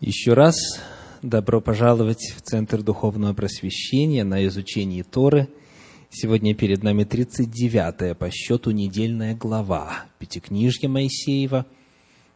[0.00, 0.56] Еще раз
[1.22, 5.48] добро пожаловать в Центр Духовного Просвещения на изучении Торы.
[6.10, 11.66] Сегодня перед нами 39-я по счету недельная глава Пятикнижья Моисеева,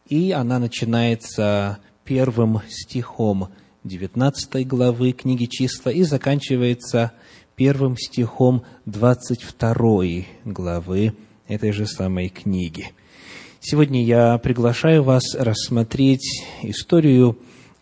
[0.07, 3.49] и она начинается первым стихом
[3.83, 7.11] 19 главы книги Числа и заканчивается
[7.57, 10.03] первым стихом 22
[10.45, 11.13] главы
[11.49, 12.93] этой же самой книги.
[13.59, 17.37] Сегодня я приглашаю вас рассмотреть историю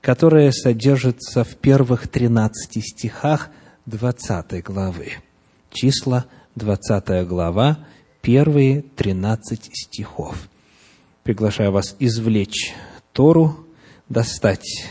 [0.07, 3.49] которая содержится в первых 13 стихах
[3.87, 5.15] 20 главы.
[5.69, 7.85] Числа, 20 глава,
[8.21, 10.47] первые 13 стихов.
[11.23, 12.73] Приглашаю вас извлечь
[13.11, 13.67] Тору,
[14.07, 14.85] достать,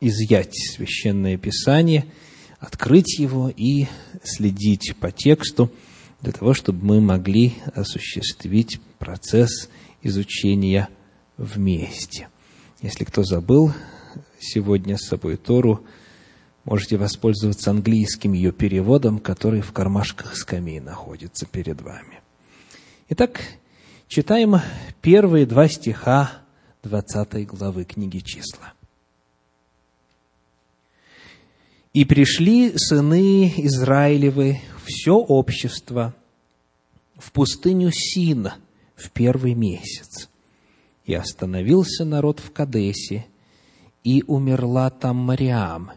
[0.00, 2.06] изъять Священное Писание,
[2.58, 3.86] открыть его и
[4.24, 5.70] следить по тексту,
[6.20, 9.68] для того, чтобы мы могли осуществить процесс
[10.02, 10.88] изучения
[11.36, 12.26] вместе.
[12.80, 13.72] Если кто забыл,
[14.42, 15.84] сегодня с собой Тору,
[16.64, 22.20] можете воспользоваться английским ее переводом, который в кармашках скамей находится перед вами.
[23.08, 23.40] Итак,
[24.08, 24.56] читаем
[25.00, 26.32] первые два стиха
[26.82, 28.72] 20 главы книги «Числа».
[31.92, 36.14] «И пришли сыны Израилевы, все общество,
[37.16, 38.50] в пустыню Син
[38.96, 40.28] в первый месяц.
[41.04, 43.26] И остановился народ в Кадесе,
[44.04, 45.92] и умерла там Мариам,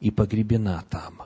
[0.00, 1.22] и погребена там,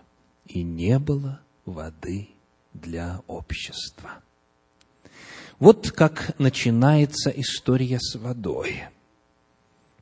[0.46, 2.28] и не было воды
[2.72, 4.22] для общества.
[5.58, 8.84] Вот как начинается история с водой.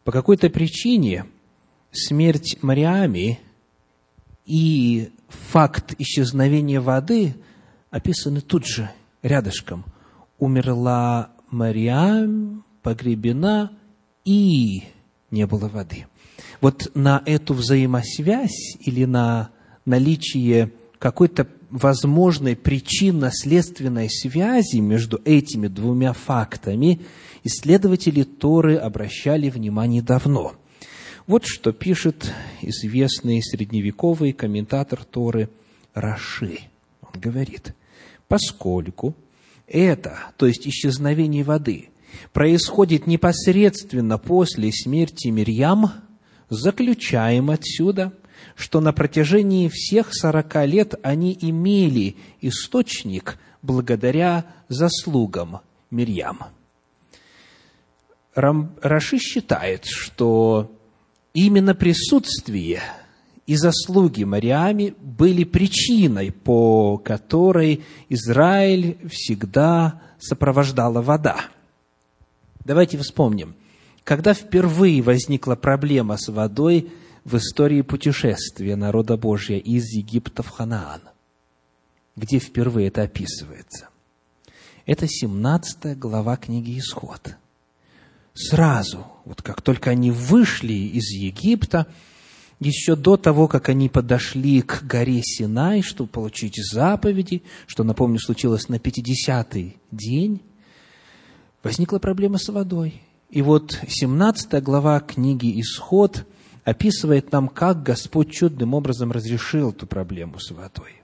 [0.05, 1.27] По какой-то причине
[1.91, 3.41] смерть Мариами
[4.46, 7.34] и факт исчезновения воды
[7.91, 8.91] описаны тут же,
[9.22, 9.84] рядышком.
[10.39, 13.72] Умерла Мариам, погребена
[14.24, 14.84] и
[15.30, 16.06] не было воды.
[16.60, 19.50] Вот на эту взаимосвязь или на
[19.84, 27.00] наличие какой-то возможной причинно-следственной связи между этими двумя фактами
[27.44, 30.55] исследователи Торы обращали внимание давно.
[31.27, 35.50] Вот что пишет известный средневековый комментатор Торы
[35.94, 36.61] Раши.
[37.02, 37.74] Он говорит,
[38.28, 39.14] поскольку
[39.67, 41.90] это, то есть исчезновение воды,
[42.33, 45.92] происходит непосредственно после смерти Мирьям,
[46.48, 48.12] заключаем отсюда,
[48.55, 56.40] что на протяжении всех сорока лет они имели источник благодаря заслугам Мирьям.
[58.35, 60.70] Раши считает, что
[61.35, 62.80] именно присутствие
[63.46, 71.40] и заслуги Мариами были причиной, по которой Израиль всегда сопровождала вода–
[72.68, 73.56] Давайте вспомним,
[74.05, 76.92] когда впервые возникла проблема с водой
[77.24, 81.01] в истории путешествия народа Божия из Египта в Ханаан,
[82.14, 83.89] где впервые это описывается.
[84.84, 87.36] Это 17 глава книги «Исход».
[88.34, 91.86] Сразу, вот как только они вышли из Египта,
[92.61, 98.68] еще до того, как они подошли к горе Синай, чтобы получить заповеди, что, напомню, случилось
[98.68, 100.42] на 50-й день,
[101.68, 103.02] возникла проблема с водой.
[103.29, 106.24] И вот 17 глава книги «Исход»
[106.64, 111.02] описывает нам, как Господь чудным образом разрешил эту проблему с водой.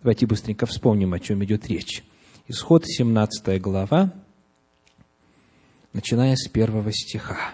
[0.00, 2.02] Давайте быстренько вспомним, о чем идет речь.
[2.48, 4.14] Исход, 17 глава,
[5.92, 7.50] начиная с первого стиха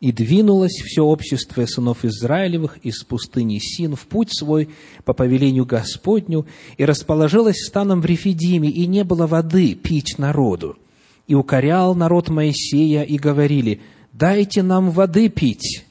[0.00, 4.70] и двинулось все общество сынов Израилевых из пустыни Син в путь свой
[5.04, 6.46] по повелению Господню,
[6.78, 10.78] и расположилось станом в Рефидиме, и не было воды пить народу.
[11.26, 15.84] И укорял народ Моисея, и говорили, «Дайте нам воды пить».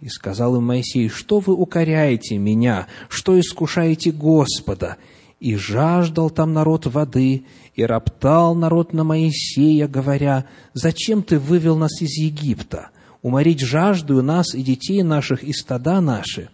[0.00, 2.86] И сказал им Моисей, «Что вы укоряете меня?
[3.08, 4.98] Что искушаете Господа?»
[5.40, 7.44] И жаждал там народ воды,
[7.74, 10.44] и роптал народ на Моисея, говоря,
[10.74, 12.90] «Зачем ты вывел нас из Египта?»
[13.28, 16.48] Уморить жажду нас и детей наших, и стада наши.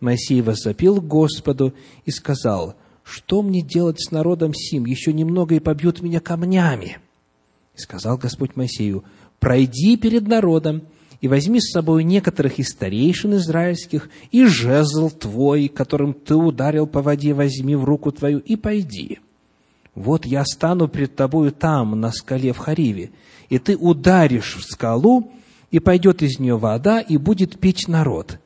[0.00, 1.74] Моисей возопил к Господу
[2.04, 4.84] и сказал, что мне делать с народом сим?
[4.84, 6.98] Еще немного и побьют меня камнями.
[7.74, 9.04] И сказал Господь Моисею,
[9.40, 10.82] пройди перед народом
[11.20, 17.00] и возьми с собой некоторых из старейшин израильских, и жезл твой, которым ты ударил по
[17.00, 19.20] воде, возьми в руку твою и пойди.
[19.94, 23.10] Вот я стану пред тобою там, на скале в Хариве,
[23.48, 25.30] и ты ударишь в скалу,
[25.74, 28.38] и пойдет из нее вода, и будет пить народ.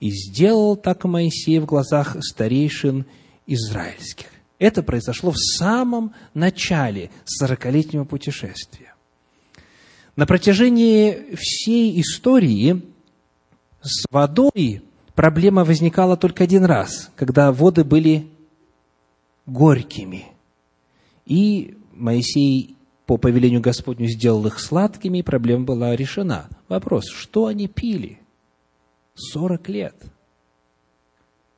[0.00, 3.06] И сделал так Моисей в глазах старейшин
[3.46, 4.26] израильских.
[4.58, 8.92] Это произошло в самом начале сорокалетнего путешествия.
[10.14, 12.82] На протяжении всей истории
[13.80, 14.82] с водой
[15.14, 18.28] проблема возникала только один раз, когда воды были
[19.46, 20.26] горькими.
[21.24, 22.76] И Моисей
[23.06, 26.48] по повелению Господню сделал их сладкими, и проблема была решена.
[26.68, 28.20] Вопрос, что они пили?
[29.14, 29.94] Сорок лет.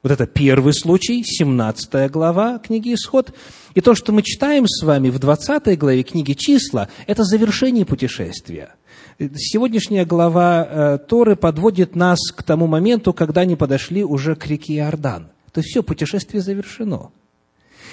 [0.02, 3.32] Вот это первый случай, 17 глава книги «Исход».
[3.74, 8.74] И то, что мы читаем с вами в 20 главе книги «Числа», это завершение путешествия.
[9.18, 14.76] Сегодняшняя глава э, Торы подводит нас к тому моменту, когда они подошли уже к реке
[14.76, 15.28] Иордан.
[15.52, 17.10] То есть все, путешествие завершено.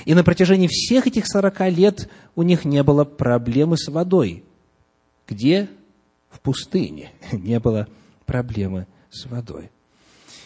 [0.06, 4.44] И на протяжении всех этих сорока лет у них не было проблемы с водой.
[5.28, 5.70] Где?
[6.30, 7.12] В пустыне.
[7.32, 7.88] Не было
[8.26, 9.70] проблемы с водой.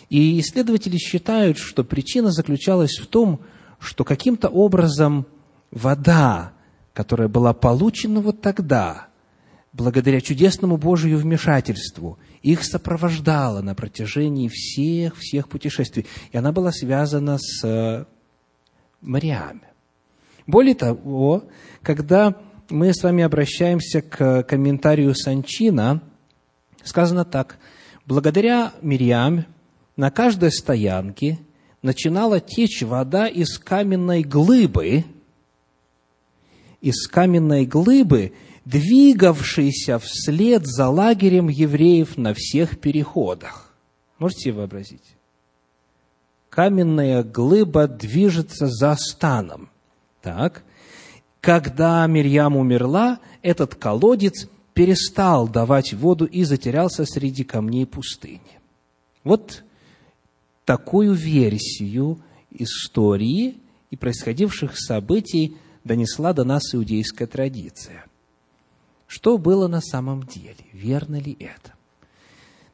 [0.09, 3.41] И исследователи считают, что причина заключалась в том,
[3.79, 5.25] что каким-то образом
[5.71, 6.53] вода,
[6.93, 9.07] которая была получена вот тогда,
[9.73, 16.05] благодаря чудесному Божию вмешательству, их сопровождала на протяжении всех-всех путешествий.
[16.31, 18.07] И она была связана с
[19.07, 19.61] Мариаме.
[20.45, 21.45] Более того,
[21.81, 22.35] когда
[22.69, 26.01] мы с вами обращаемся к комментарию Санчина,
[26.83, 27.57] сказано так.
[28.05, 29.45] Благодаря Мириам
[29.95, 31.39] на каждой стоянке
[31.81, 35.05] начинала течь вода из каменной глыбы,
[36.81, 38.33] из каменной глыбы,
[38.65, 43.73] двигавшейся вслед за лагерем евреев на всех переходах.
[44.19, 45.16] Можете себе вообразить?
[46.57, 49.69] Каменная глыба движется за станом.
[50.23, 50.63] Так,
[51.39, 58.59] когда Мирьям умерла, этот колодец перестал давать воду и затерялся среди камней пустыни.
[59.23, 59.63] Вот
[60.65, 63.57] такую версию истории
[63.91, 68.05] и происходивших событий донесла до нас иудейская традиция.
[69.05, 70.65] Что было на самом деле?
[70.73, 71.75] Верно ли это?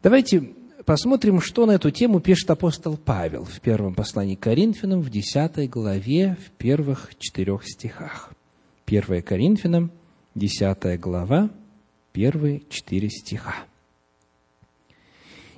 [0.02, 0.54] Давайте
[0.86, 5.70] посмотрим, что на эту тему пишет апостол Павел в первом послании к Коринфянам, в 10
[5.70, 8.34] главе, в первых четырех стихах.
[8.86, 9.92] 1 Коринфянам,
[10.36, 11.50] 10 глава,
[12.12, 13.56] первые четыре стиха.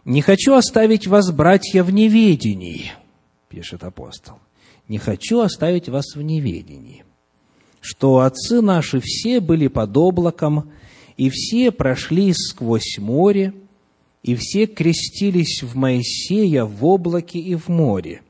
[0.06, 2.92] «Не хочу оставить вас, братья, в неведении»,–
[3.50, 4.36] пишет апостол.
[4.88, 7.04] «Не хочу оставить вас в неведении,
[7.82, 10.72] что отцы наши все были под облаком,
[11.18, 13.54] и все прошли сквозь море,
[14.26, 18.24] и все крестились в Моисея в облаке и в море,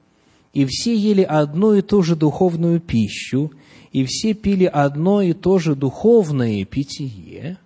[0.52, 3.54] и все ели одну и ту же духовную пищу,
[3.94, 7.58] и все пили одно и то же духовное питье,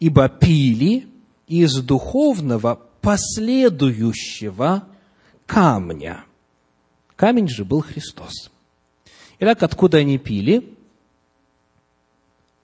[0.00, 1.06] ибо пили
[1.46, 4.88] из духовного последующего
[5.46, 6.24] камня.
[7.14, 8.50] Камень же был Христос.
[9.38, 10.76] Итак, откуда они пили?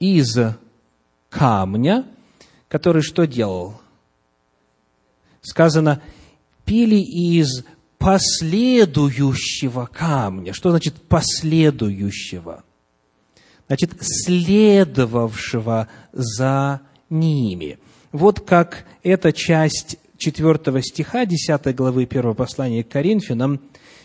[0.01, 0.37] Из
[1.31, 2.05] камня,
[2.69, 3.81] который что делал?
[5.45, 6.03] Сказано,
[6.65, 7.65] пили из
[7.99, 10.53] последующего камня.
[10.53, 12.65] Что значит последующего?
[13.67, 17.79] Значит, следовавшего за ними.
[18.13, 23.61] Вот как эта часть 4 стиха 10 главы 1 послания к Коринфянам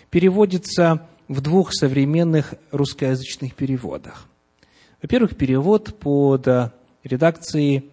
[0.09, 4.27] переводится в двух современных русскоязычных переводах.
[5.01, 6.47] Во-первых, перевод под
[7.03, 7.91] редакцией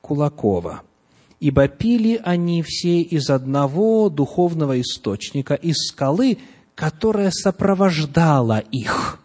[0.00, 0.82] Кулакова–
[1.40, 6.38] ибо пили они все из одного духовного источника, из скалы,
[6.74, 9.20] которая сопровождала их.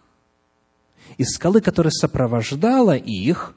[1.17, 3.55] Из скалы, которая сопровождала их,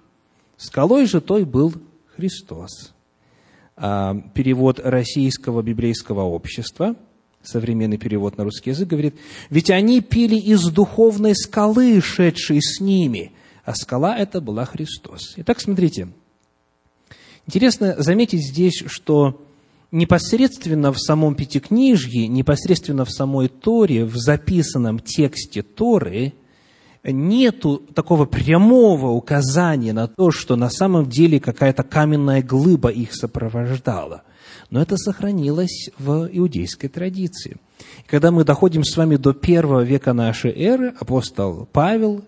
[0.56, 1.72] скалой же той был
[2.16, 2.92] Христос.
[3.76, 6.94] А, перевод российского библейского общества,
[7.42, 9.16] современный перевод на русский язык, говорит,
[9.50, 13.32] «Ведь они пили из духовной скалы, шедшей с ними,
[13.64, 15.34] а скала это была Христос».
[15.36, 16.08] Итак, смотрите–
[17.46, 19.40] Интересно заметить здесь, что
[19.92, 26.32] непосредственно в самом Пятикнижье, непосредственно в самой Торе, в записанном тексте Торы,
[27.04, 34.22] нету такого прямого указания на то, что на самом деле какая-то каменная глыба их сопровождала.
[34.70, 37.56] Но это сохранилось в иудейской традиции.
[38.06, 42.24] когда мы доходим с вами до первого века нашей эры, апостол Павел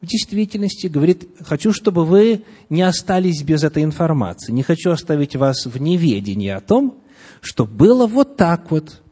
[0.00, 5.66] в действительности говорит, хочу, чтобы вы не остались без этой информации, не хочу оставить вас
[5.66, 7.02] в неведении о том,
[7.40, 9.02] что было вот так вот.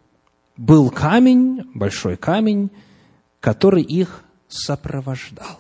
[0.57, 2.71] Был камень, большой камень,
[3.41, 5.59] который их сопровождал.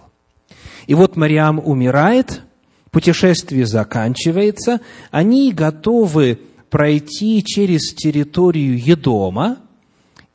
[0.86, 2.42] И вот Мариам умирает,
[2.90, 4.80] путешествие заканчивается,
[5.10, 6.40] они готовы
[6.70, 9.58] пройти через территорию Едома,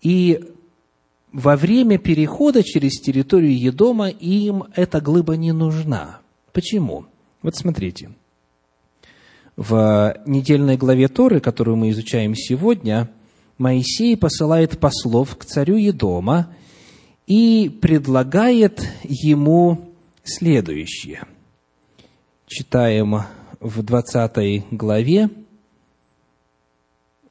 [0.01, 0.50] и
[1.31, 6.19] во время перехода через территорию Едома им эта глыба не нужна.
[6.51, 7.05] Почему?
[7.41, 8.11] Вот смотрите.
[9.55, 13.09] В недельной главе Торы, которую мы изучаем сегодня,
[13.57, 16.53] Моисей посылает послов к царю Едома
[17.27, 21.23] и предлагает ему следующее.
[22.47, 23.21] Читаем
[23.59, 25.29] в 20 главе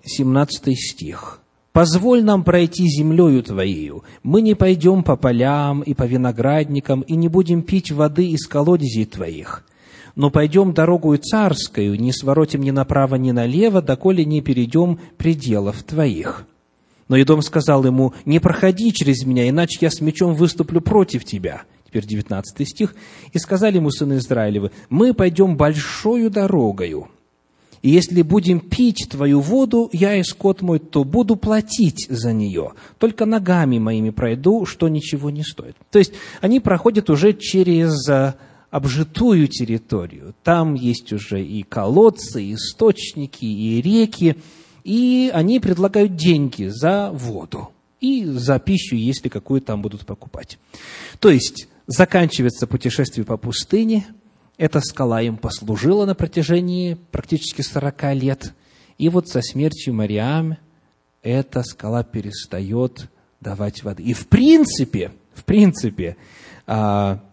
[0.04, 1.40] 17 стих.
[1.80, 4.04] «Позволь нам пройти землею Твоею.
[4.22, 9.06] Мы не пойдем по полям и по виноградникам, и не будем пить воды из колодезей
[9.06, 9.64] Твоих.
[10.14, 16.44] Но пойдем дорогою царскую, не своротим ни направо, ни налево, доколе не перейдем пределов Твоих».
[17.08, 21.62] Но Едом сказал ему, «Не проходи через меня, иначе я с мечом выступлю против тебя».
[21.88, 22.94] Теперь 19 стих.
[23.32, 27.08] «И сказали ему сыны Израилевы, мы пойдем большою дорогою,
[27.82, 32.72] и если будем пить твою воду, я и скот мой, то буду платить за нее.
[32.98, 35.76] Только ногами моими пройду, что ничего не стоит».
[35.90, 38.34] То есть, они проходят уже через а,
[38.70, 40.34] обжитую территорию.
[40.44, 44.36] Там есть уже и колодцы, и источники, и реки,
[44.84, 47.70] и они предлагают деньги за воду
[48.00, 50.58] и за пищу, если какую там будут покупать.
[51.18, 54.06] То есть, заканчивается путешествие по пустыне,
[54.60, 58.54] эта скала им послужила на протяжении практически 40 лет,
[58.98, 60.58] и вот со смертью Мариам
[61.22, 64.02] эта скала перестает давать воды.
[64.02, 66.18] И в принципе, в принципе,
[66.66, 67.24] а,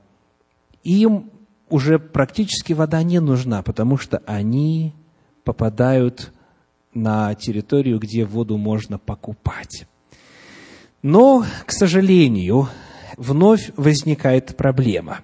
[0.84, 1.30] им
[1.68, 4.96] уже практически вода не нужна, потому что они
[5.44, 6.32] попадают
[6.94, 9.86] на территорию, где воду можно покупать.
[11.02, 12.70] Но, к сожалению,
[13.18, 15.20] вновь возникает проблема.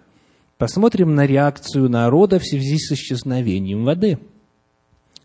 [0.64, 4.18] Посмотрим на реакцию народа в связи с исчезновением воды.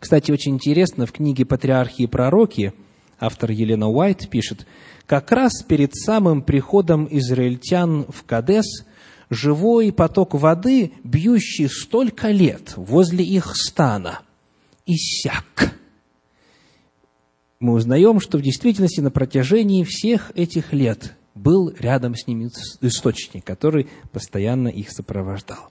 [0.00, 2.72] Кстати, очень интересно, в книге «Патриархи и пророки»
[3.20, 4.66] автор Елена Уайт пишет,
[5.06, 8.84] как раз перед самым приходом израильтян в Кадес
[9.30, 14.22] живой поток воды, бьющий столько лет возле их стана,
[14.86, 15.72] иссяк.
[17.60, 23.44] Мы узнаем, что в действительности на протяжении всех этих лет был рядом с ними источник,
[23.44, 25.70] который постоянно их сопровождал.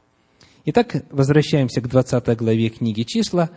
[0.66, 3.50] Итак, возвращаемся к 20 главе книги «Числа»,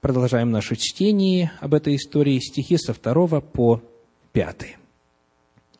[0.00, 3.82] продолжаем наше чтение об этой истории, стихи со 2 по
[4.32, 4.76] 5.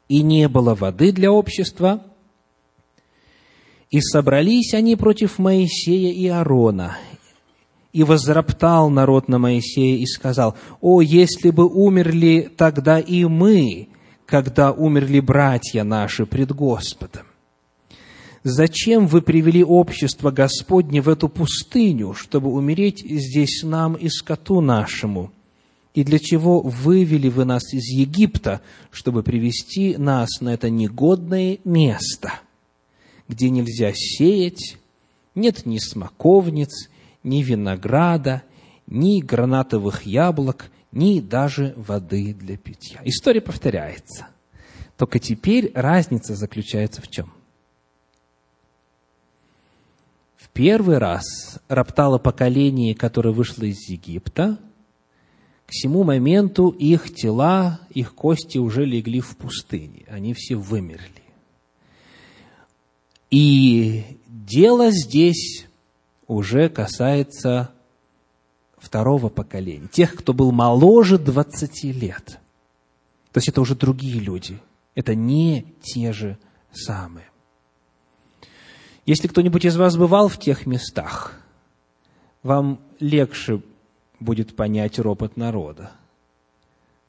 [0.08, 2.04] «И не было воды для общества,
[3.90, 6.96] и собрались они против Моисея и Аарона,
[7.92, 13.88] и возроптал народ на Моисея и сказал, «О, если бы умерли тогда и мы,
[14.28, 17.26] когда умерли братья наши пред Господом.
[18.44, 25.32] Зачем вы привели общество Господне в эту пустыню, чтобы умереть здесь нам и скоту нашему?
[25.94, 32.34] И для чего вывели вы нас из Египта, чтобы привести нас на это негодное место,
[33.28, 34.76] где нельзя сеять,
[35.34, 36.90] нет ни смоковниц,
[37.24, 38.42] ни винограда,
[38.86, 43.00] ни гранатовых яблок, ни даже воды для питья.
[43.04, 44.28] История повторяется.
[44.96, 47.32] Только теперь разница заключается в чем?
[50.36, 54.58] В первый раз роптало поколение, которое вышло из Египта.
[55.66, 60.04] К всему моменту их тела, их кости уже легли в пустыне.
[60.08, 61.22] Они все вымерли.
[63.30, 65.66] И дело здесь
[66.26, 67.72] уже касается
[68.88, 72.40] второго поколения, тех, кто был моложе 20 лет.
[73.32, 74.58] То есть это уже другие люди,
[74.94, 76.38] это не те же
[76.72, 77.26] самые.
[79.04, 81.38] Если кто-нибудь из вас бывал в тех местах,
[82.42, 83.62] вам легче
[84.20, 85.92] будет понять ропот народа.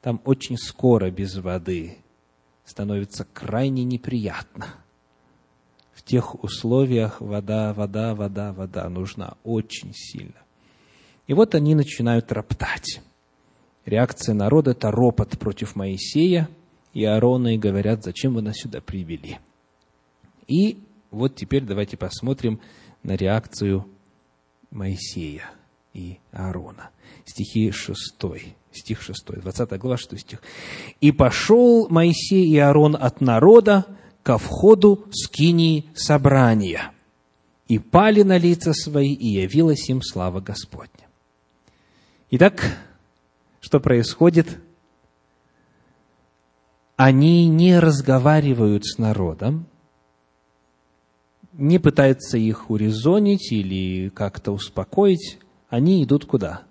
[0.02, 2.00] Там очень скоро без воды
[2.66, 4.68] становится крайне неприятно.
[5.94, 10.42] В тех условиях вода, вода, вода, вода нужна очень сильно.
[11.30, 13.02] И вот они начинают роптать.
[13.86, 16.50] Реакция народа– это ропот против Моисея
[16.96, 19.38] и Аарона, и говорят, зачем вы нас сюда привели.
[20.48, 20.80] И
[21.12, 22.60] вот теперь давайте посмотрим
[23.04, 23.86] на реакцию
[24.72, 25.52] Моисея
[25.94, 26.90] и Аарона.
[27.26, 28.16] Стихи 6,
[28.72, 30.42] стих 6, 20 глава, 6 стих.
[31.00, 33.86] «И пошел Моисей и Аарон от народа
[34.24, 36.92] ко входу скинии собрания,
[37.68, 41.09] и пали на лица свои, и явилась им слава Господня».
[42.32, 42.78] Итак,
[43.60, 44.60] что происходит?
[46.96, 49.66] Они не разговаривают с народом,
[51.54, 55.40] не пытаются их урезонить или как-то успокоить.
[55.70, 56.64] Они идут куда?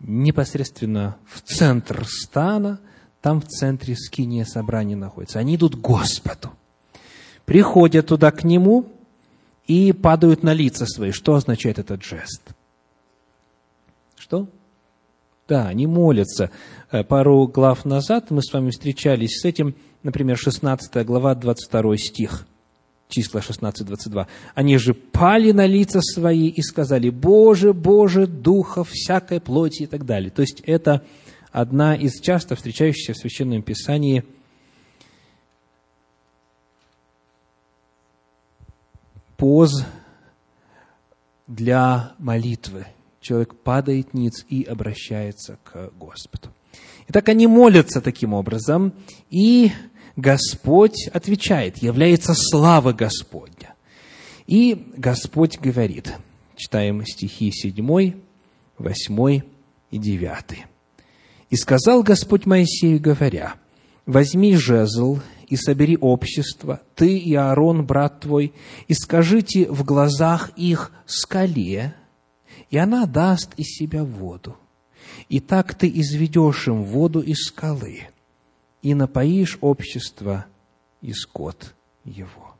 [0.00, 2.80] Непосредственно в центр стана,
[3.20, 5.38] там в центре скиния собрания находится.
[5.38, 6.50] Они идут к Господу.
[7.44, 8.90] Приходят туда к Нему
[9.68, 11.12] и падают на лица свои.
[11.12, 12.42] Что означает этот жест?
[14.28, 14.46] Что?
[15.48, 16.50] Да, они молятся.
[16.92, 22.46] Э, пару глав назад мы с вами встречались с этим, например, 16 глава, 22 стих,
[23.08, 24.26] числа 16-22.
[24.54, 30.04] Они же пали на лица свои и сказали, «Боже, Боже, духов всякой плоти» и так
[30.04, 30.30] далее.
[30.30, 31.02] То есть это
[31.50, 34.24] одна из часто встречающихся в Священном Писании
[39.38, 39.86] поз
[41.46, 42.88] для молитвы–
[43.20, 46.48] человек падает ниц и обращается к Господу.
[47.08, 48.92] Итак, они молятся таким образом,
[49.30, 49.72] и
[50.16, 53.74] Господь отвечает, является слава Господня.
[54.46, 56.14] И Господь говорит,
[56.56, 58.14] читаем стихи 7,
[58.78, 59.40] 8
[59.90, 60.44] и 9.
[61.50, 63.54] «И сказал Господь Моисею, говоря,
[64.06, 68.52] возьми жезл и собери общество, ты и Аарон, брат твой,
[68.86, 71.94] и скажите в глазах их скале,
[72.70, 74.56] и она даст из себя воду.
[75.28, 78.08] И так ты изведешь им воду из скалы,
[78.82, 80.46] и напоишь общество
[81.00, 82.54] и скот его.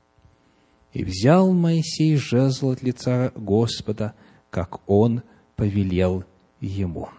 [0.92, 4.14] И взял Моисей жезл от лица Господа,
[4.50, 5.22] как он
[5.56, 6.24] повелел
[6.60, 7.10] ему.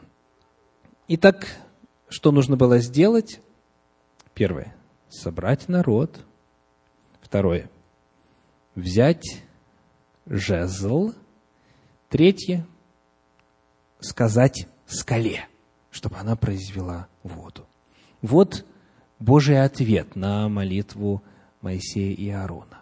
[1.07, 1.47] Итак,
[2.07, 3.39] что нужно было сделать?
[4.33, 4.75] Первое–
[5.09, 6.25] собрать народ.
[7.21, 7.69] Второе–
[8.75, 9.43] взять
[10.25, 11.13] жезл.
[12.09, 12.65] Третье–
[13.99, 15.47] сказать скале,
[15.91, 17.65] чтобы она произвела воду.
[18.21, 18.65] Вот
[19.19, 21.23] Божий ответ на молитву
[21.61, 22.81] Моисея и Аарона.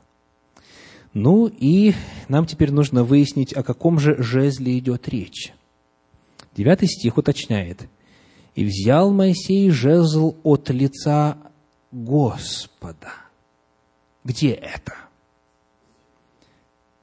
[1.13, 1.93] Ну и
[2.27, 5.51] нам теперь нужно выяснить, о каком же жезле идет речь.
[6.55, 7.87] Девятый стих уточняет.
[8.55, 11.37] «И взял Моисей жезл от лица
[11.91, 13.13] Господа».
[14.23, 14.95] Где это?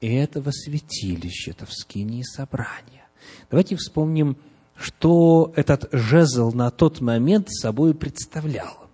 [0.01, 3.07] Это во святилище, это в скинии собрания.
[3.49, 4.37] Давайте вспомним,
[4.75, 8.89] что этот жезл на тот момент собой представлял.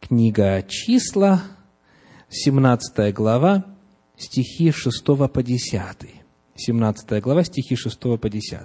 [0.00, 1.42] Книга «Числа»,
[2.28, 3.64] 17 глава,
[4.16, 5.80] стихи 6 по 10.
[6.56, 8.60] 17 глава, стихи 6 по 10.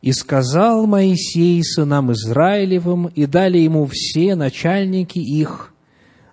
[0.00, 5.74] «И сказал Моисей сынам Израилевым, и дали ему все начальники их,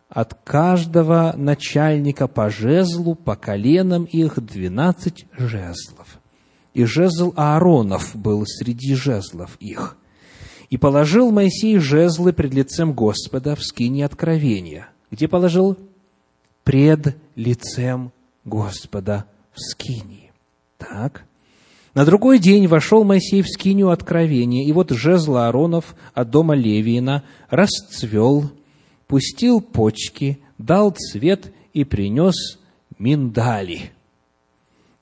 [0.09, 6.19] от каждого начальника по жезлу, по коленам их двенадцать жезлов
[6.75, 9.97] и жезл Ааронов был среди жезлов их.
[10.69, 14.89] И положил Моисей жезлы пред лицем Господа в скине откровения.
[15.09, 15.77] Где положил?
[16.65, 18.11] Пред лицем
[18.43, 20.33] Господа в скинии.
[20.77, 21.23] Так.
[21.93, 27.23] На другой день вошел Моисей в скинию откровения, и вот жезл Ааронов от дома Левиина
[27.49, 28.51] расцвел,
[29.07, 32.59] пустил почки, дал цвет и принес
[32.99, 33.91] миндали–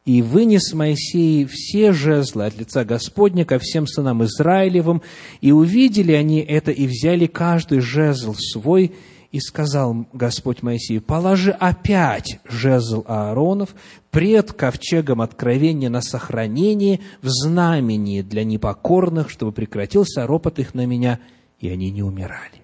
[0.06, 5.02] и вынес Моисей все жезлы от лица Господня ко всем сынам Израилевым,
[5.39, 8.94] и увидели они это, и взяли каждый жезл свой,
[9.32, 13.74] и сказал Господь Моисею, положи опять жезл Ааронов
[14.12, 21.20] пред ковчегом откровения на сохранение в знамени для непокорных, чтобы прекратился ропот их на меня,
[21.60, 22.62] и они не умирали.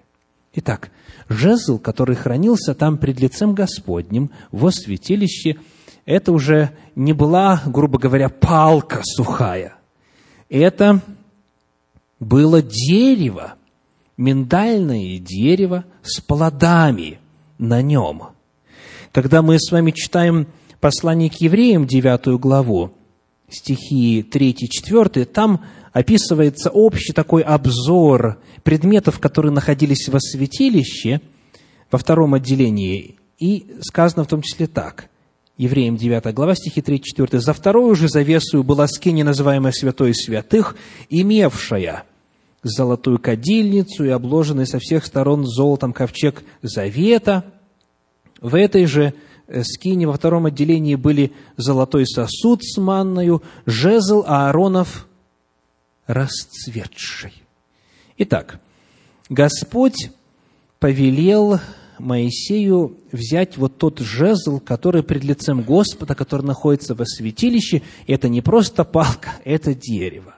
[0.54, 0.92] Итак,
[1.28, 5.56] жезл, который хранился там пред лицем Господним во святилище–
[6.04, 9.74] это уже не была, грубо говоря, палка сухая.
[10.48, 11.00] Это
[12.18, 13.54] было дерево,
[14.16, 17.18] миндальное дерево с плодами
[17.58, 18.22] на нем.
[19.12, 20.46] Когда мы с вами читаем
[20.80, 22.92] послание к евреям, девятую главу,
[23.48, 31.20] стихи 3-4, там описывается общий такой обзор предметов, которые находились во святилище,
[31.90, 35.08] во втором отделении, и сказано в том числе так.
[35.60, 37.38] Евреям 9 глава, стихи 3-4.
[37.38, 40.74] «За вторую же завесу была скиния, называемая Святой Святых,
[41.10, 42.04] имевшая
[42.62, 47.44] золотую кадильницу и обложенный со всех сторон золотом ковчег завета.
[48.40, 49.12] В этой же
[49.48, 55.08] э, скине во втором отделении были золотой сосуд с манною, жезл Ааронов
[56.06, 57.34] расцветший.
[58.16, 58.60] Итак,
[59.28, 60.10] Господь
[60.78, 61.60] повелел
[62.00, 67.82] Моисею взять вот тот жезл, который пред лицем Господа, который находится во святилище.
[68.06, 70.34] И это не просто палка, это дерево.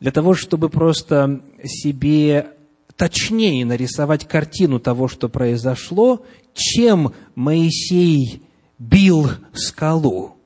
[0.00, 2.48] Для того, чтобы просто себе
[2.96, 8.42] точнее нарисовать картину того, что произошло, чем Моисей
[8.78, 10.36] бил скалу?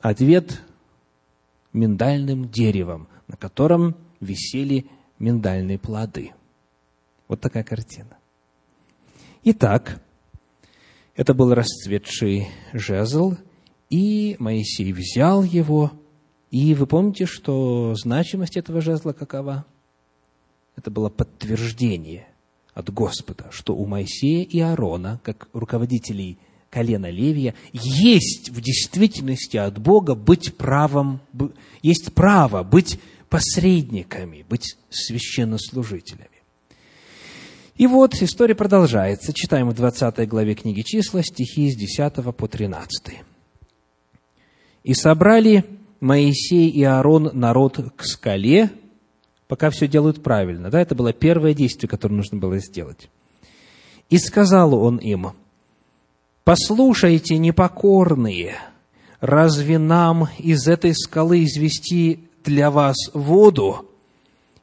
[0.00, 0.60] Ответ–
[1.76, 4.86] миндальным деревом, на котором висели
[5.18, 6.32] миндальные плоды.
[7.28, 8.15] Вот такая картина.
[9.48, 10.02] Итак,
[11.14, 13.34] это был расцветший жезл,
[13.90, 15.92] и Моисей взял его
[16.50, 19.64] И вы помните, что значимость этого жезла какова?
[20.74, 22.26] Это было подтверждение
[22.74, 29.78] от Господа, что у Моисея и Аарона, как руководителей колена Левия, есть в действительности от
[29.78, 31.20] Бога быть правом,
[31.82, 36.35] есть право быть посредниками, быть священнослужителями.
[37.76, 39.34] И вот история продолжается.
[39.34, 43.18] Читаем в 20 главе книги числа стихи с 10 по 13.
[44.82, 45.64] «И собрали
[46.00, 48.70] Моисей и Аарон народ к скале,
[49.46, 50.70] пока все делают правильно.
[50.70, 53.10] Да, это было первое действие, которое нужно было сделать.
[54.08, 55.32] И сказал он им,
[56.44, 58.54] «Послушайте, непокорные,
[59.20, 63.90] разве нам из этой скалы извести для вас воду?»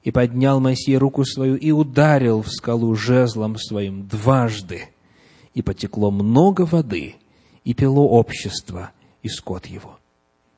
[0.03, 4.89] И поднял Моисей руку свою и ударил в скалу жезлом своим дважды,
[5.53, 7.15] и потекло много воды,
[7.63, 9.99] и пило общество, и скот его.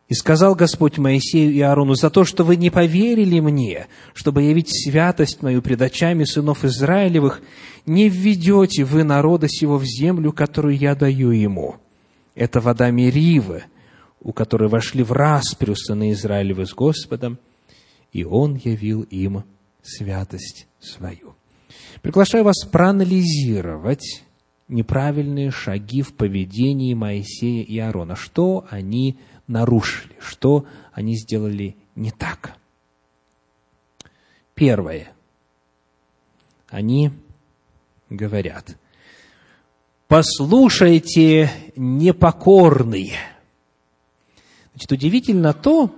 [0.08, 4.70] И сказал Господь Моисею и Аарону, за то, что вы не поверили мне, чтобы явить
[4.70, 7.42] святость мою пред очами сынов Израилевых,
[7.88, 11.78] не введете вы народа сего в землю, которую я даю ему.
[12.36, 13.64] Это вода Меривы,
[14.20, 17.40] у которой вошли в распрю сыны Израилевы с Господом,
[18.16, 19.44] и Он явил им
[19.84, 21.36] святость свою.
[22.02, 24.24] Приглашаю вас проанализировать
[24.70, 28.16] неправильные шаги в поведении Моисея и Аарона.
[28.16, 32.58] Что они нарушили, что они сделали не так.
[34.54, 35.12] Первое.
[36.70, 37.12] Они
[38.10, 38.78] говорят,
[40.08, 43.18] послушайте, непокорные.
[44.72, 45.94] Значит, удивительно то,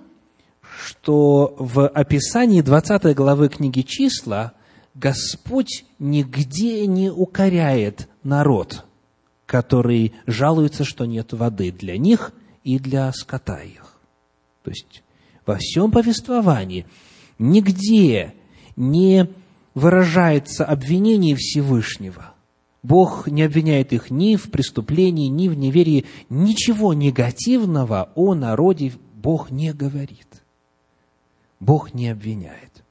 [0.77, 4.53] что в описании 20 главы книги «Числа»
[4.93, 8.85] Господь нигде не укоряет народ,
[9.45, 12.33] который жалуется, что нет воды для них–
[12.67, 13.97] и для скота их.
[14.63, 15.01] То есть
[15.45, 16.85] во всем повествовании
[17.39, 18.33] нигде
[18.75, 19.29] не
[19.73, 22.33] выражается обвинение Всевышнего.
[22.83, 26.03] Бог не обвиняет их ни в преступлении, ни в неверии.
[26.29, 30.26] Ничего негативного о народе Бог не говорит.
[31.59, 32.83] Бог не обвиняет.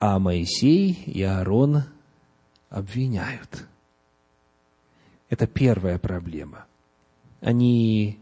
[0.00, 1.84] А Моисей и Аарон
[2.70, 3.66] обвиняют–
[5.30, 6.64] это первая проблема.
[7.40, 8.18] Они,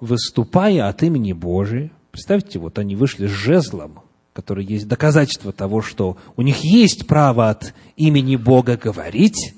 [0.00, 4.00] выступая от имени Божия, представьте, вот они вышли с жезлом,
[4.32, 9.54] который есть доказательство того, что у них есть право от имени Бога говорить,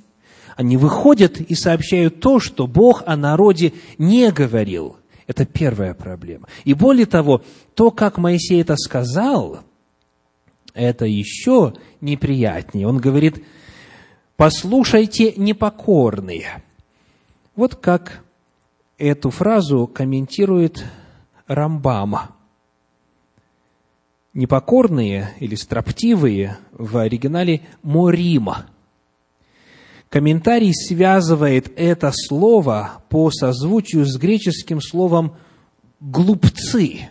[0.57, 4.97] они выходят и сообщают то, что Бог о народе не говорил.
[5.27, 6.49] Это первая проблема.
[6.65, 7.43] И более того,
[7.75, 9.61] то, как Моисей это сказал,
[10.75, 12.87] это еще неприятнее.
[12.87, 13.43] Он говорит,
[14.37, 16.63] послушайте, непокорные.
[17.57, 18.25] Вот как
[18.99, 20.85] эту фразу комментирует
[21.47, 22.37] Рамбама.
[24.33, 28.67] Непокорные или строптивые в оригинале «морима».
[30.15, 35.35] Комментарий связывает это слово по созвучию с греческим словом
[35.99, 37.09] «глупцы».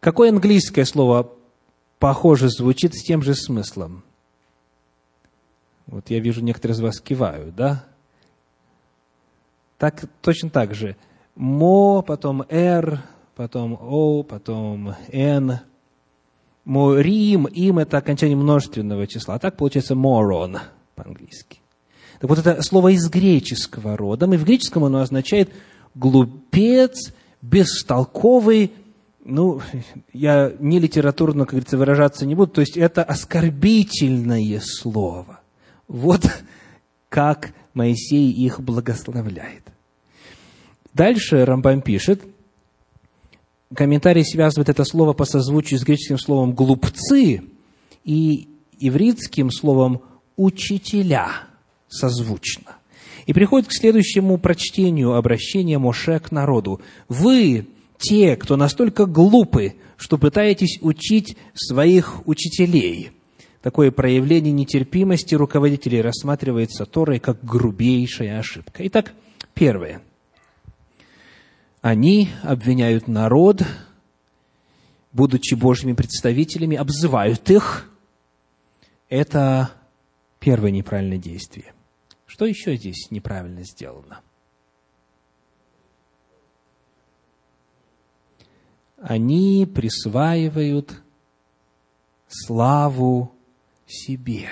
[0.00, 1.32] Какое английское слово
[2.00, 4.02] похоже звучит с тем же смыслом?
[5.86, 7.84] Вот я вижу, некоторые из вас кивают, да?
[9.78, 10.96] Так, точно так же.
[11.36, 13.04] Мо, потом р,
[13.36, 15.60] потом о, потом н.
[16.66, 19.36] Морим, им это окончание множественного числа.
[19.36, 20.58] А так получается морон
[20.96, 21.60] по-английски.
[22.18, 24.26] Так вот, это слово из греческого рода.
[24.26, 25.50] И в греческом оно означает
[25.94, 28.72] глупец, бестолковый,
[29.24, 29.60] ну,
[30.12, 35.40] я не литературно, как говорится, выражаться не буду, то есть это оскорбительное слово.
[35.86, 36.22] Вот
[37.08, 39.62] как Моисей их благословляет.
[40.94, 42.22] Дальше Рамбам пишет,
[43.74, 47.42] комментарий связывает это слово по созвучию с греческим словом «глупцы»
[48.04, 48.48] и
[48.78, 50.02] ивритским словом
[50.36, 51.30] «учителя»
[51.88, 52.76] созвучно.
[53.26, 56.80] И приходит к следующему прочтению обращения Моше к народу.
[57.08, 57.66] «Вы,
[57.98, 63.10] те, кто настолько глупы, что пытаетесь учить своих учителей,
[63.62, 68.86] такое проявление нетерпимости руководителей рассматривается Торой как грубейшая ошибка.
[68.86, 69.12] Итак,
[69.54, 70.02] первое.
[71.86, 73.62] Они обвиняют народ,
[75.12, 77.88] будучи Божьими представителями, обзывают их.
[79.08, 79.70] Это
[80.40, 81.72] первое неправильное действие.
[82.26, 84.20] Что еще здесь неправильно сделано?
[88.96, 91.04] Они присваивают
[92.26, 93.32] славу
[93.86, 94.48] себе.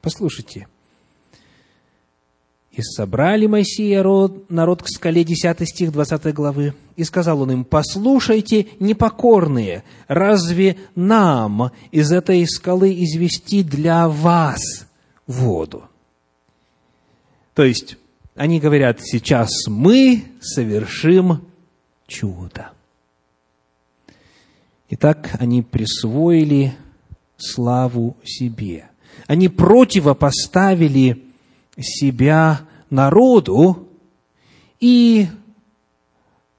[0.00, 0.66] Послушайте,
[2.76, 4.02] И собрали Моисей и
[4.48, 6.74] народ к скале, 10 стих 20 главы.
[6.96, 14.86] И сказал он им, послушайте, непокорные, разве нам из этой скалы извести для вас
[15.28, 15.84] воду?
[17.54, 17.96] То есть,
[18.34, 21.42] они говорят, сейчас мы совершим
[22.08, 22.72] чудо.
[24.90, 26.74] Итак, они присвоили
[27.36, 28.88] славу себе.
[29.28, 31.23] Они противопоставили
[31.78, 33.88] себя народу,
[34.80, 35.26] и,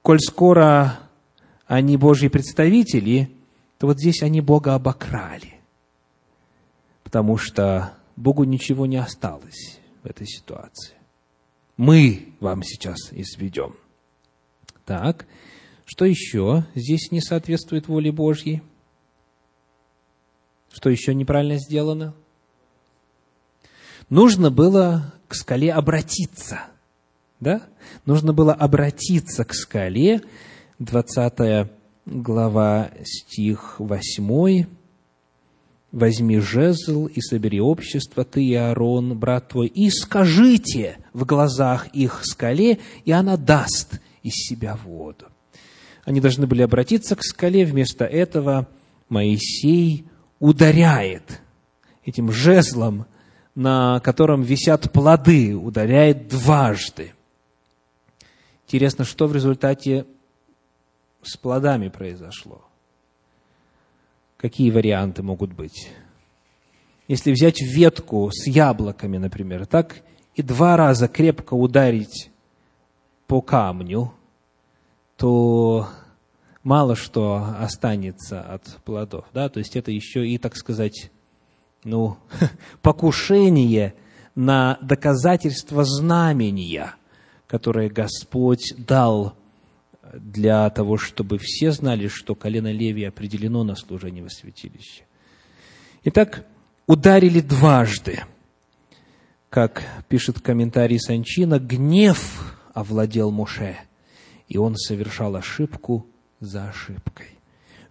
[0.02, 1.00] коль скоро
[1.68, 3.32] они Божьи представители,
[3.78, 5.60] то вот здесь они Бога обокрали,
[7.04, 10.96] потому что Богу ничего не осталось в этой ситуации.
[11.78, 13.76] Мы вам сейчас изведем.
[14.86, 15.26] Так,
[15.86, 18.62] что еще здесь не соответствует воле Божьей?
[20.72, 22.16] Что еще неправильно сделано?
[24.10, 26.62] Нужно было к скале обратиться.
[27.40, 27.62] Да?
[28.06, 30.22] Нужно было обратиться к скале.
[30.80, 31.70] 20
[32.06, 34.66] глава, стих 8.
[35.92, 42.20] «Возьми жезл и собери общество, ты и Аарон, брат твой, и скажите в глазах их
[42.26, 45.28] скале, и она даст из себя воду».
[46.04, 48.68] Они должны были обратиться к скале, вместо этого
[49.08, 50.06] Моисей
[50.40, 51.42] ударяет
[52.04, 53.06] этим жезлом
[53.56, 57.14] на котором висят плоды, ударяет дважды.
[58.68, 60.06] Интересно, что в результате
[61.24, 62.62] с плодами произошло?
[64.38, 65.90] Какие варианты могут быть?
[67.08, 70.02] Если взять ветку с яблоками, например, так,
[70.34, 72.30] и два раза крепко ударить
[73.28, 74.14] по камню,
[75.16, 75.88] то
[76.64, 79.26] мало что останется от плодов.
[79.34, 79.48] Да?
[79.50, 81.12] То есть это еще и, так сказать,
[81.86, 82.18] ну,
[82.82, 83.94] покушение
[84.36, 86.96] на доказательство знамения,
[87.48, 89.36] которое Господь дал
[90.14, 95.04] для того, чтобы все знали, что колено Леви определено на служение во святилище.
[96.04, 96.46] Итак,
[96.88, 98.24] ударили дважды.
[99.50, 103.78] Как пишет комментарий Санчина, гнев овладел Моше,
[104.48, 106.06] и он совершал ошибку
[106.42, 107.35] за ошибкой.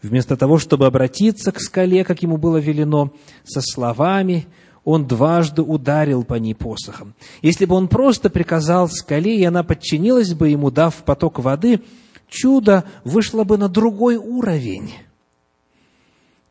[0.04, 3.10] Вместо того, чтобы обратиться к скале, как ему было велено,
[3.42, 4.46] со словами,
[4.84, 7.14] он дважды ударил по ней посохом.
[7.40, 11.80] Если бы он просто приказал скале, и она подчинилась бы ему, дав поток воды,
[12.28, 14.92] чудо вышло бы на другой уровень.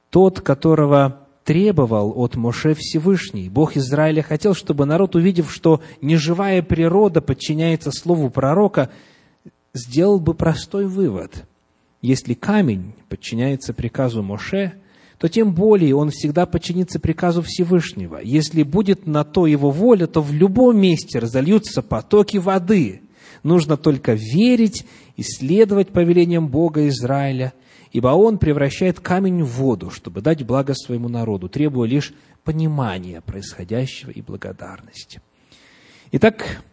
[0.09, 3.49] Тот, которого требовал от Моше Всевышний.
[3.49, 8.89] Бог Израиля хотел, чтобы народ, увидев, что неживая природа подчиняется слову пророка,
[9.75, 11.45] сделал бы простой вывод–
[12.03, 14.73] если камень подчиняется приказу Моше,
[15.17, 18.19] то тем более он всегда подчинится приказу Всевышнего.
[18.21, 23.01] Если будет на то его воля, то в любом месте разольются потоки воды.
[23.41, 24.85] Нужно только верить
[25.15, 27.53] и следовать повелениям Бога Израиля,
[27.93, 32.13] ибо Он превращает камень в воду, чтобы дать благо своему народу, требуя лишь
[32.43, 35.21] понимания происходящего и благодарности.
[36.11, 36.63] Итак,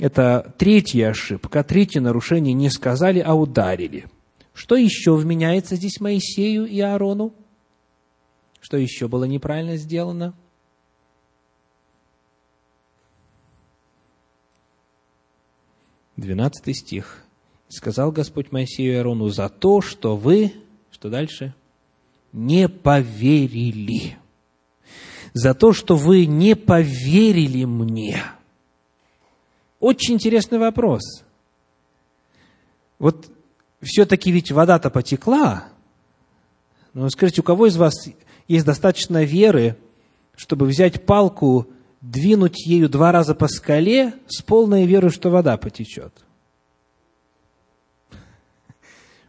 [0.00, 4.06] это третья ошибка, третье нарушение не сказали, а ударили–
[4.54, 7.34] что еще вменяется здесь Моисею и Аарону?
[8.60, 10.34] Что еще было неправильно сделано?
[16.16, 17.24] Двенадцатый стих.
[17.68, 20.52] Сказал Господь Моисею и Аарону, за то, что вы,
[20.92, 21.52] что дальше?
[22.32, 24.16] Не поверили.
[25.32, 28.22] За то, что вы не поверили мне.
[29.80, 31.24] Очень интересный вопрос.
[33.00, 33.33] Вот
[33.84, 35.68] все-таки ведь вода-то потекла.
[36.92, 37.94] Но скажите, у кого из вас
[38.48, 39.76] есть достаточно веры,
[40.36, 41.68] чтобы взять палку,
[42.00, 46.12] двинуть ею два раза по скале с полной верой, что вода потечет?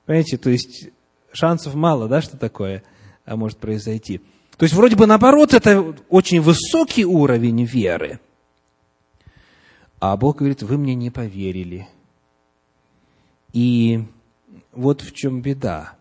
[0.06, 0.90] Понимаете, то есть
[1.32, 2.84] шансов мало, да, что такое
[3.26, 4.20] а может произойти.
[4.58, 8.20] То есть вроде бы наоборот, это очень высокий уровень веры.
[10.00, 11.88] А Бог говорит, вы мне не поверили.
[13.52, 14.04] И
[14.76, 15.94] вот в чем беда.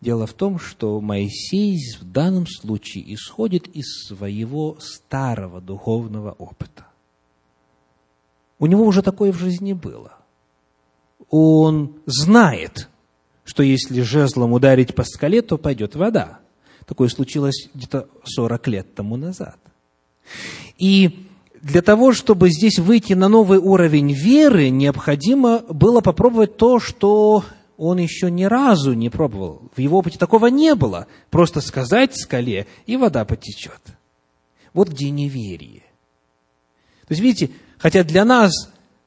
[0.00, 6.86] Дело в том, что Моисей в данном случае исходит из своего старого духовного опыта.
[8.58, 10.12] У него уже такое в жизни было.
[11.30, 12.88] Он знает,
[13.44, 16.38] что если жезлом ударить по скале, то пойдет вода.
[16.86, 19.58] Такое случилось где-то 40 лет тому назад.
[20.78, 21.26] И
[21.60, 27.44] для того, чтобы здесь выйти на новый уровень веры, необходимо было попробовать то, что
[27.78, 29.62] он еще ни разу не пробовал.
[29.74, 31.06] В его опыте такого не было.
[31.30, 33.80] Просто сказать скале, и вода потечет.
[34.74, 35.84] Вот где неверие.
[37.06, 38.52] То есть, видите, Хотя для нас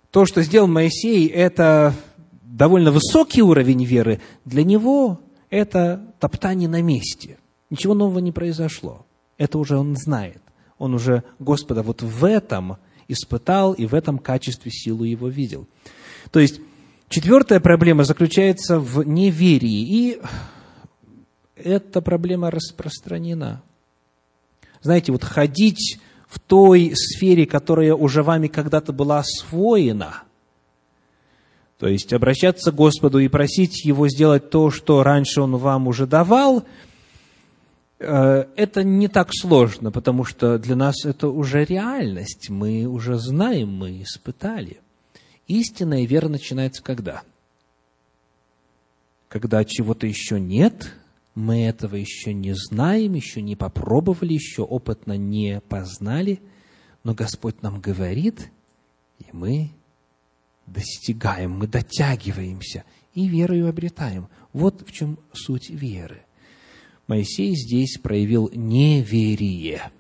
[0.09, 1.93] то, что сделал Моисей, это
[2.41, 7.37] довольно высокий уровень веры, для него это топтание на месте.
[7.69, 9.05] Ничего нового не произошло.
[9.37, 10.41] Это уже он знает.
[10.77, 15.67] Он уже Господа вот в этом испытал и в этом качестве силу его видел.
[16.31, 16.61] То есть,
[17.11, 19.81] четвертая проблема заключается в неверии.
[19.81, 20.21] И
[21.55, 23.61] эта проблема распространена.
[24.81, 30.23] Знаете, вот ходить в той сфере, которая уже вами когда-то была освоена,
[31.77, 36.07] то есть обращаться к Господу и просить Его сделать то, что раньше Он вам уже
[36.07, 36.63] давал,
[37.99, 43.69] э, это не так сложно, потому что для нас это уже реальность, мы уже знаем,
[43.69, 44.80] мы испытали.
[45.59, 47.23] Истинная вера начинается когда?
[49.27, 50.93] Когда чего-то еще нет–
[51.35, 56.41] мы этого еще не знаем, еще не попробовали, еще опытно не познали,
[57.03, 58.51] но Господь нам говорит,
[59.19, 59.71] и мы
[60.67, 62.83] достигаем, мы дотягиваемся
[63.13, 64.27] и верою обретаем.
[64.51, 66.21] Вот в чем суть веры.
[67.07, 69.91] Моисей здесь проявил неверие.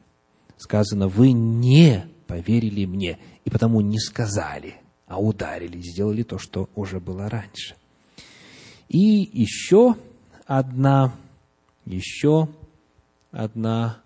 [0.57, 4.75] Сказано, вы не поверили мне, и потому не сказали,
[5.11, 7.75] а ударили, сделали то, что уже было раньше.
[8.87, 9.97] И еще
[10.45, 11.13] одна,
[11.85, 12.47] еще
[13.31, 14.01] одна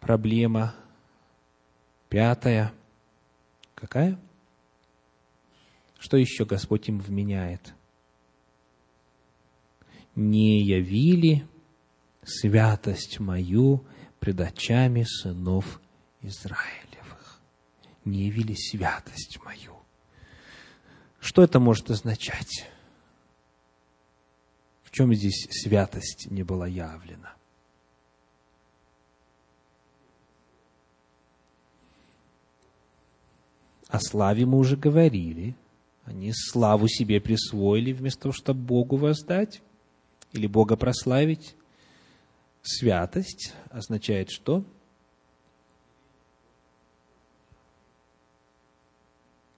[0.00, 0.74] проблема.
[2.08, 2.72] Пятая.
[3.74, 4.18] Какая?
[5.98, 7.74] Что еще Господь им вменяет?
[10.14, 11.46] Не явили
[12.24, 13.84] святость мою
[14.20, 15.82] пред очами сынов
[16.22, 17.42] Израилевых.
[18.06, 19.77] Не явили святость мою.
[21.28, 22.66] Что это может означать?
[24.82, 27.34] В чем здесь святость не была явлена?
[33.88, 35.54] О славе мы уже говорили.
[36.06, 39.60] Они славу себе присвоили вместо того, чтобы Богу воздать
[40.32, 41.56] или Бога прославить.
[42.62, 44.64] Святость означает что?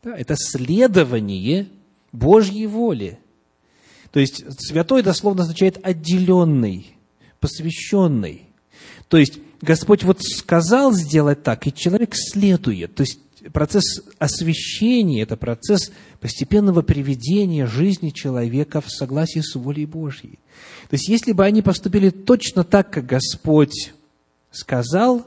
[0.03, 1.69] Да, это следование
[2.13, 3.19] Божьей воле–
[4.13, 6.97] то есть святой дословно означает отделенный,
[7.39, 8.43] посвященный.
[9.09, 12.95] То есть Господь вот сказал сделать так, и человек следует.
[12.95, 13.21] То есть
[13.53, 20.39] процесс освящения– это процесс постепенного приведения жизни человека в согласии с волей Божьей.
[20.89, 23.93] То есть если бы они поступили точно так, как Господь
[24.51, 25.25] сказал,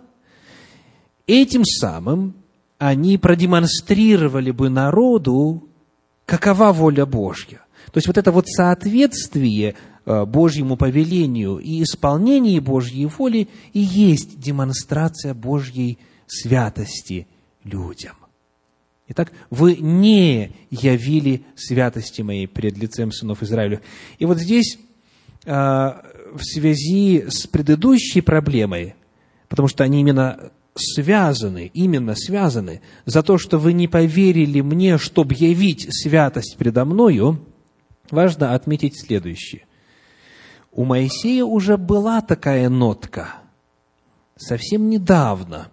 [1.25, 2.36] этим самым
[2.89, 5.69] они продемонстрировали бы народу,
[6.25, 7.61] какова воля Божья.
[7.91, 14.37] То есть вот это вот соответствие э, Божьему повелению и исполнение Божьей воли и есть
[14.37, 17.27] демонстрация Божьей святости
[17.63, 18.15] людям.
[19.07, 23.81] Итак, вы не явили святости моей пред лицем сынов Израиля.
[24.19, 24.77] И вот здесь
[25.45, 28.95] э, в связи с предыдущей проблемой,
[29.47, 35.36] потому что они именно связаны, именно связаны, за то, что вы не поверили мне, чтобы
[35.36, 37.45] явить святость предо мною,
[38.09, 39.65] важно отметить следующее.
[40.71, 43.36] У Моисея уже была такая нотка,
[44.36, 45.69] совсем недавно,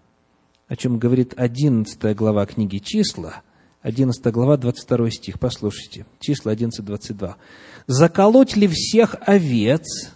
[0.69, 3.43] о чем говорит 11 глава книги «Числа»,
[3.83, 7.37] 11 глава, 22 стих, послушайте, числа 11, 22.
[7.87, 10.13] «Заколоть ли всех овец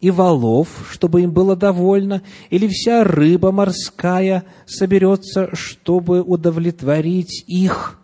[0.00, 7.98] и волов, чтобы им было довольно, или вся рыба морская соберется, чтобы удовлетворить их?»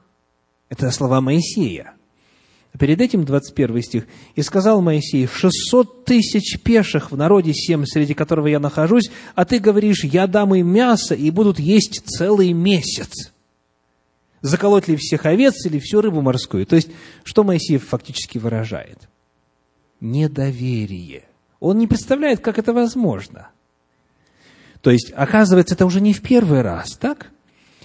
[0.69, 1.95] Это слова Моисея.
[2.79, 4.07] Перед этим 21 стих.
[4.35, 9.59] «И сказал Моисей, 600 тысяч пеших в народе всем, среди которого я нахожусь, а ты
[9.59, 13.33] говоришь, я дам им мясо, и будут есть целый месяц.
[14.41, 16.89] Заколоть ли всех овец или всю рыбу морскую?» То есть,
[17.25, 18.99] что Моисей фактически выражает?
[20.01, 21.25] Недоверие.
[21.63, 23.51] Он не представляет, как это возможно.
[24.81, 27.31] То есть, оказывается, это уже не в первый раз, так?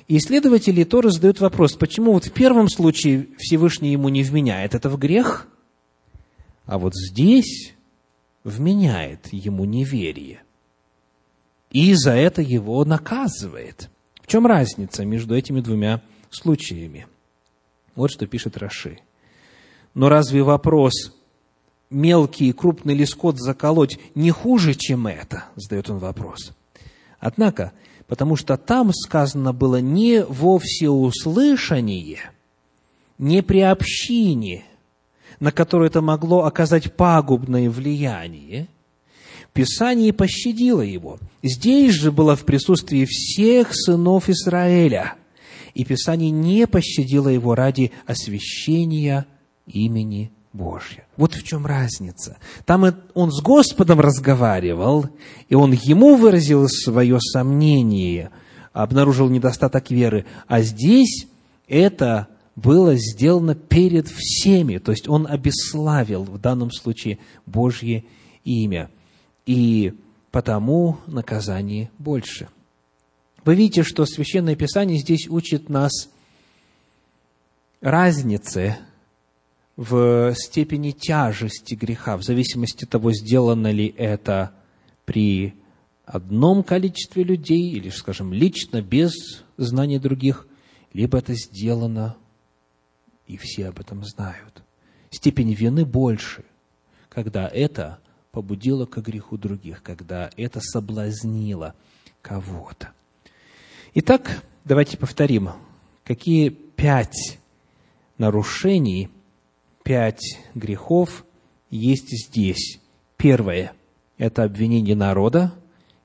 [0.07, 4.97] Исследователи Торы задают вопрос, почему вот в первом случае Всевышний ему не вменяет это в
[4.97, 5.47] грех,
[6.65, 7.75] а вот здесь
[8.43, 10.41] вменяет ему неверие.
[11.69, 13.91] И за это его наказывает.
[14.23, 16.01] В чем разница между этими двумя
[16.31, 17.05] случаями?
[17.93, 18.97] Вот что пишет Раши.
[19.93, 21.16] Но разве вопрос
[21.89, 23.05] мелкий и крупный ли
[23.39, 25.45] заколоть не хуже, чем это?
[25.55, 26.51] Задает он вопрос.
[27.19, 27.71] Однако,
[28.07, 32.31] потому что там сказано было не во всеуслышание,
[33.17, 34.65] не при общине,
[35.39, 38.67] на которое это могло оказать пагубное влияние,
[39.53, 41.17] Писание пощадило его.
[41.41, 45.15] Здесь же было в присутствии всех сынов Израиля.
[45.73, 49.25] и Писание не пощадило его ради освящения
[49.65, 51.05] имени Божья.
[51.15, 52.37] Вот в чем разница.
[52.65, 55.05] Там он с Господом разговаривал,
[55.47, 58.31] и он ему выразил свое сомнение,
[58.73, 60.25] обнаружил недостаток веры.
[60.47, 61.27] А здесь
[61.67, 68.03] это было сделано перед всеми, то есть он обеславил в данном случае Божье
[68.43, 68.89] имя.
[69.45, 69.93] И
[70.31, 72.49] потому наказание больше.
[73.45, 76.09] Вы видите, что Священное Писание здесь учит нас
[77.79, 78.77] разнице
[79.77, 84.51] в степени тяжести греха, в зависимости от того, сделано ли это
[85.05, 85.53] при
[86.03, 89.13] одном количестве людей, или, скажем, лично, без
[89.57, 90.47] знания других,
[90.93, 92.17] либо это сделано,
[93.27, 94.63] и все об этом знают.
[95.11, 96.43] Степень вины больше,
[97.07, 97.99] когда это
[98.31, 101.75] побудило к греху других, когда это соблазнило
[102.23, 102.89] кого-то.
[103.93, 105.51] Итак, давайте повторим,
[106.03, 107.37] какие пять
[108.17, 109.09] нарушений–
[109.87, 111.23] пять грехов
[111.69, 112.81] есть здесь.
[113.15, 113.71] Первое–
[114.17, 115.53] это обвинение народа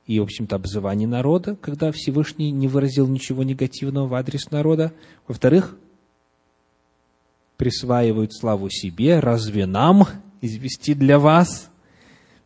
[0.07, 4.93] и, в общем-то, обзывание народа, когда Всевышний не выразил ничего негативного в адрес народа.
[5.27, 5.77] Во-вторых,
[7.57, 10.07] присваивают славу себе, разве нам
[10.41, 11.69] извести для вас?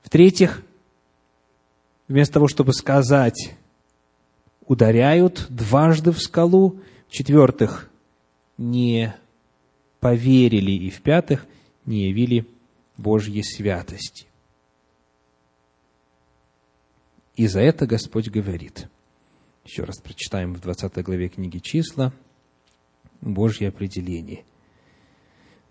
[0.05, 0.63] В-третьих,
[2.09, 3.53] вместо того, чтобы сказать,
[4.67, 6.81] ударяют дважды в скалу.
[7.09, 7.91] В-четвертых,
[8.57, 9.15] не
[10.07, 11.49] поверили, и в-пятых,
[11.85, 12.47] не явили
[12.97, 14.29] Божьей святости.
[17.35, 18.89] И за это Господь говорит.
[19.65, 22.13] Еще раз прочитаем в 20 главе книги «Числа»
[23.21, 24.45] Божье определение.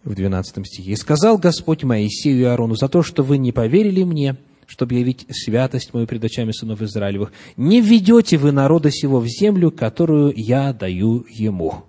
[0.04, 0.92] В 12 стихе.
[0.92, 4.36] «И сказал Господь Моисею и Аарону, за то, что вы не поверили мне,
[4.68, 9.72] чтобы явить святость мою пред очами сынов Израилевых, не введете вы народа сего в землю,
[9.72, 11.86] которую я даю ему».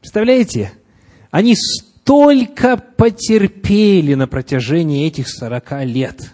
[0.00, 0.72] Представляете,
[1.30, 6.32] они столько потерпели на протяжении этих сорока лет.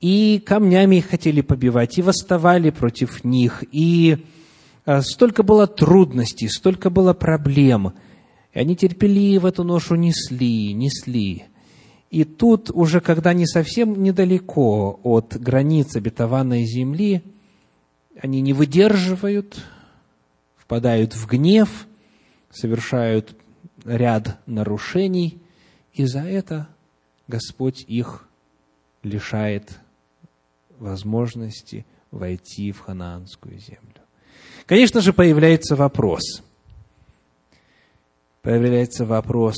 [0.00, 4.18] И камнями их хотели побивать, и восставали против них, и
[4.84, 7.94] а, столько было трудностей, столько было проблем.
[8.52, 11.44] И они терпеливо эту ношу несли, несли.
[12.10, 17.22] И тут уже, когда они совсем недалеко от границ обетованной земли,
[18.20, 19.56] они не выдерживают,
[20.56, 21.86] впадают в гнев,
[22.50, 23.36] совершают
[23.86, 25.40] ряд нарушений,
[25.92, 26.68] и за это
[27.28, 28.28] Господь их
[29.02, 29.78] лишает
[30.78, 34.02] возможности войти в ханаанскую землю.
[34.66, 36.42] Конечно же, появляется вопрос.
[38.42, 39.56] Появляется вопрос,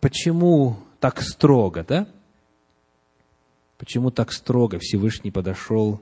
[0.00, 2.08] почему так строго, да?
[3.76, 6.00] Почему так строго Всевышний подошел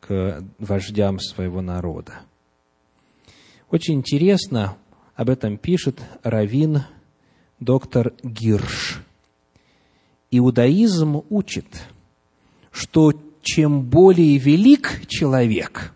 [0.00, 2.20] к вождям своего народа?
[3.70, 4.78] Очень интересно,
[5.14, 6.84] об этом пишет Равин
[7.60, 9.02] доктор Гирш.
[10.30, 11.66] Иудаизм учит,
[12.70, 15.94] что чем более велик человек,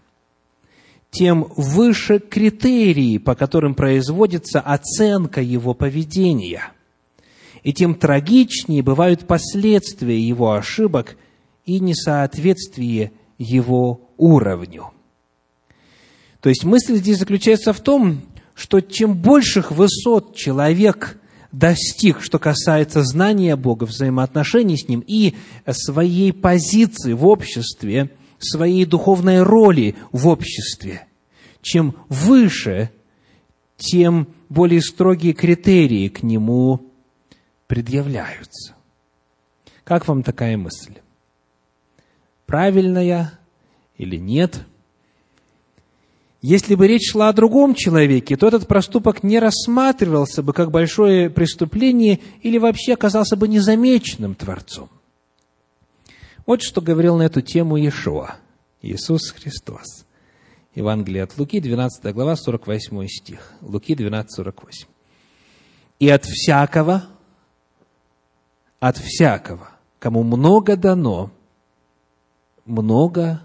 [1.11, 6.73] тем выше критерии, по которым производится оценка его поведения,
[7.63, 11.17] и тем трагичнее бывают последствия его ошибок
[11.67, 14.91] и несоответствие его уровню.
[16.41, 18.23] То есть мысль здесь заключается в том,
[18.55, 21.19] что чем больших высот человек
[21.53, 25.35] достиг, что касается знания Бога, взаимоотношений с Ним и
[25.71, 31.07] своей позиции в обществе, своей духовной роли в обществе.
[31.61, 32.91] Чем выше,
[33.77, 36.81] тем более строгие критерии к нему
[37.67, 38.75] предъявляются.
[39.85, 40.95] Как вам такая мысль?
[42.47, 43.39] Правильная
[43.97, 44.67] или нет?
[46.43, 51.31] Если бы речь шла о другом человеке, то этот проступок не рассматривался бы как большое
[51.31, 54.91] преступление или вообще оказался бы незамеченным Творцом.
[56.45, 58.39] Вот что говорил на эту тему Иешуа,
[58.83, 60.05] Иисус Христос.
[60.75, 63.53] Евангелие от Луки, 12 глава, 48 стих.
[63.61, 64.89] Луки 12, 48.
[66.01, 67.05] «И от всякого,
[68.81, 69.69] от всякого,
[70.01, 71.31] кому много дано,
[72.65, 73.43] много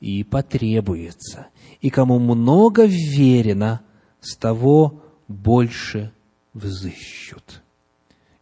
[0.00, 1.48] и потребуется
[1.82, 3.82] и кому много верено,
[4.20, 6.12] с того больше
[6.54, 7.60] взыщут.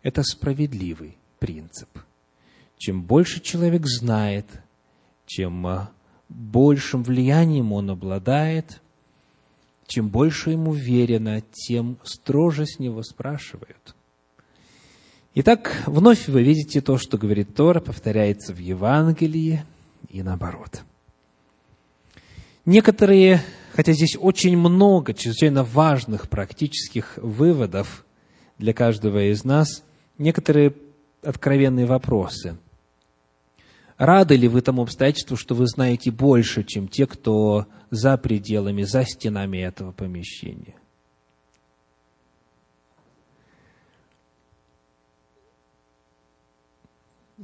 [0.03, 1.89] Это справедливый принцип.
[2.77, 4.47] Чем больше человек знает,
[5.27, 5.91] чем а,
[6.29, 8.81] большим влиянием он обладает,
[9.87, 13.97] чем больше ему верено, тем строже с него спрашивают.
[15.35, 19.65] Итак, вновь вы видите то, что говорит Тора, повторяется в Евангелии
[20.11, 20.83] и наоборот–
[22.65, 23.43] Некоторые
[23.73, 28.05] хотя здесь очень много чрезвычайно важных практических выводов
[28.59, 29.85] для каждого из нас,
[30.19, 30.75] некоторые
[31.23, 32.59] откровенные вопросы.
[33.97, 39.05] Рады ли вы тому обстоятельству, что вы знаете больше, чем те, кто за пределами, за
[39.05, 40.75] стенами этого помещения?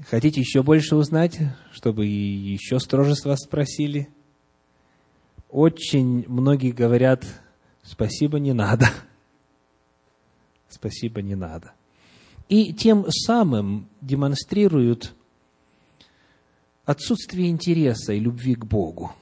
[0.08, 1.38] Хотите еще больше узнать,
[1.72, 4.10] чтобы еще строже вас спросили?
[5.50, 7.24] Очень многие говорят,
[7.82, 8.88] спасибо, не надо.
[10.68, 11.72] Спасибо, не надо.
[12.48, 15.14] И тем самым демонстрируют
[16.84, 19.12] отсутствие интереса и любви к Богу.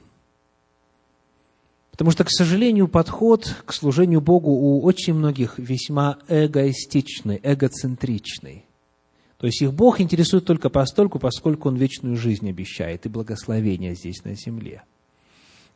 [1.91, 8.65] Потому что, к сожалению, подход к служению Богу у очень многих весьма эгоистичный, эгоцентричный.
[9.37, 14.23] То есть их Бог интересует только постольку, поскольку Он вечную жизнь обещает и благословение здесь
[14.25, 14.83] на земле.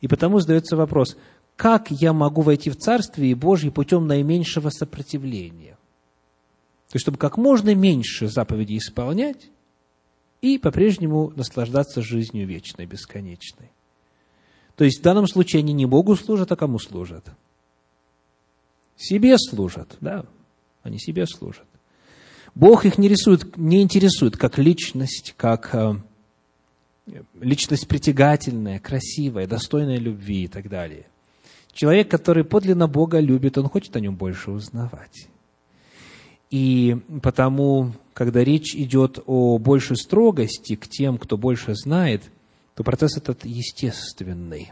[0.02, 1.18] И потому задается вопрос,
[1.56, 5.78] как я могу войти в Царствие Божье путем наименьшего сопротивления?
[6.89, 9.50] То есть, чтобы как можно меньше заповедей исполнять
[10.41, 13.72] и по-прежнему наслаждаться жизнью вечной, бесконечной.
[14.76, 17.26] То есть, в данном случае они не Богу служат, а кому служат?
[18.95, 20.26] Себе служат, да,
[20.82, 21.68] они себе служат.
[22.56, 25.95] Бог их не, рисует, не интересует как личность, как э,
[27.39, 31.05] личность притягательная, красивая, достойная любви и так далее.
[31.74, 35.28] Человек, который подлинно Бога любит, он хочет о нем больше узнавать.
[36.49, 42.24] И потому, когда речь идет о большей строгости к тем, кто больше знает,
[42.76, 44.72] то процесс этот естественный.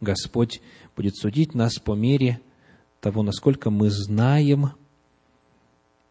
[0.00, 0.60] Господь
[0.94, 2.40] будет судить нас по мере
[3.00, 4.72] того, насколько мы знаем–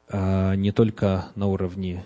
[0.08, 2.04] а, не только на уровне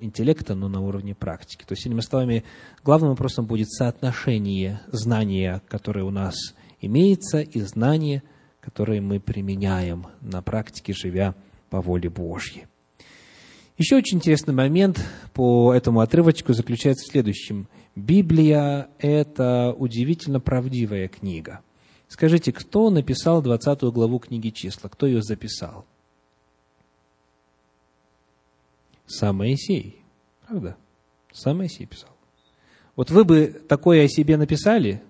[0.00, 1.64] интеллекта, но на уровне практики.
[1.66, 2.44] То есть, иными словами,
[2.84, 6.34] главным вопросом будет соотношение знания, которое у нас
[6.80, 8.22] имеется, и знания,
[8.60, 11.34] которые мы применяем на практике, живя
[11.70, 12.66] по воле Божьей.
[13.78, 17.66] Еще очень интересный момент по этому отрывочку заключается в следующем.
[17.96, 21.60] Библия– это удивительно правдивая книга.
[22.06, 24.88] Скажите, кто написал 20 главу книги числа?
[24.88, 25.86] Кто ее записал?
[29.10, 30.00] Сам Моисей.
[30.46, 30.76] Правда?
[31.32, 32.10] Сам Моисей писал.
[32.94, 35.02] Вот вы бы такое о себе написали,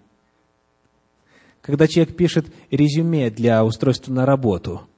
[1.60, 4.88] когда человек пишет резюме для устройства на работу.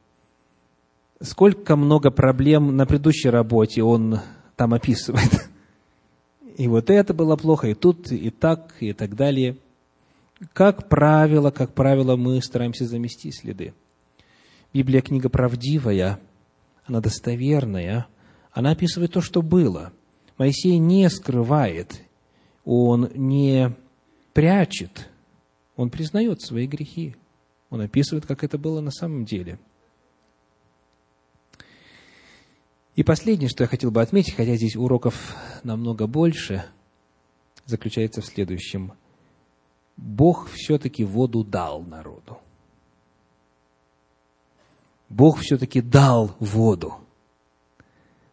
[1.20, 4.20] Сколько много проблем на предыдущей работе он
[4.57, 5.48] там описывает.
[6.57, 9.57] И вот это было плохо, и тут, и так, и так далее.
[10.53, 13.74] Как правило, как правило, мы стараемся замести следы.
[14.72, 16.20] Библия книга правдивая,
[16.84, 18.07] она достоверная,
[18.53, 19.92] она описывает то, что было.
[20.38, 22.03] Моисей не скрывает,
[22.64, 23.74] он не
[24.32, 25.11] прячет,
[25.76, 27.16] он признает свои грехи.
[27.70, 29.59] Он описывает, как это было на самом деле.
[32.94, 36.66] И последнее, что я хотел бы отметить, хотя здесь уроков намного больше,
[37.64, 38.92] заключается в следующем.
[39.96, 42.38] Бог все-таки воду дал народу.
[45.09, 47.01] Бог все-таки дал воду.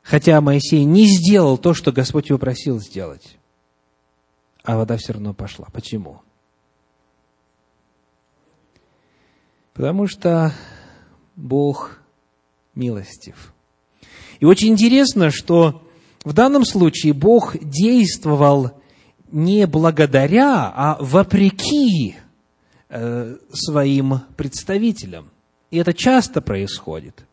[0.10, 3.38] Хотя Моисей не сделал то, что Господь его просил сделать.
[4.64, 5.68] А вода все равно пошла.
[5.72, 6.24] Почему?
[9.74, 10.52] Потому что
[11.36, 12.00] Бог
[12.74, 13.54] милостив.
[14.40, 15.88] И очень интересно, что
[16.24, 18.72] в данном случае Бог действовал
[19.32, 22.16] не благодаря, а вопреки
[22.90, 25.30] э, своим представителям.
[25.70, 27.29] И это часто происходит.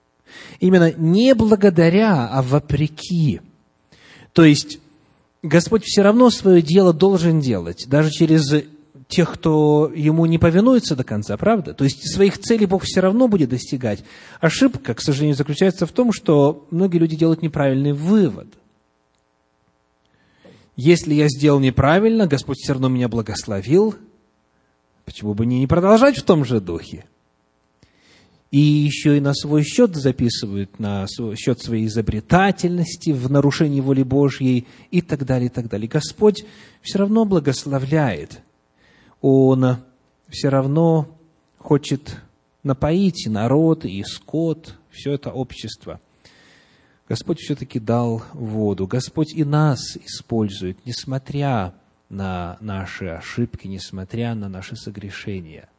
[0.61, 3.41] Именно не благодаря, а вопреки.
[4.33, 4.79] То есть,
[5.43, 8.65] Господь все равно свое дело должен делать, даже через
[9.09, 11.75] тех, кто ему не повинуется до конца, правда?
[11.75, 14.03] То есть своих целей Бог все равно будет достигать.
[14.41, 18.49] Ошибка, к сожалению, заключается в том, что многие люди делают неправильный вывод.
[20.75, 23.95] Если я сделал неправильно, Господь все равно меня благословил,
[25.05, 27.07] почему бы не продолжать в том же духе?
[28.57, 34.67] И еще и на свой счет записывают, на счет своей изобретательности, в нарушении воли Божьей
[34.91, 35.87] и так далее, и так далее.
[35.87, 36.47] Господь
[36.81, 38.41] все равно благословляет.
[39.21, 39.77] Он
[40.31, 41.19] все равно
[41.59, 42.17] хочет
[42.63, 46.01] напоить народ, и скот, все это общество.
[47.11, 48.87] Господь все-таки дал воду.
[48.87, 51.75] Господь и нас использует, несмотря
[52.09, 55.69] на наши ошибки, несмотря на наши согрешения–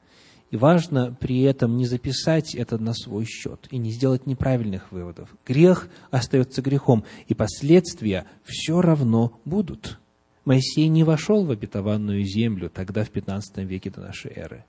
[0.49, 5.35] и важно при этом не записать это на свой счет и не сделать неправильных выводов.
[5.45, 9.99] Грех остается грехом, и последствия все равно будут.
[10.45, 14.63] Моисей не вошел в обетованную землю тогда, в 15 веке до нашей эры.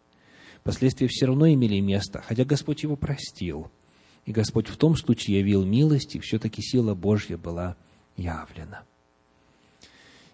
[0.65, 3.71] последствия все равно имели место, хотя Господь его простил.
[4.27, 7.77] И Господь в том случае явил милость, и все-таки сила Божья была
[8.17, 8.83] явлена.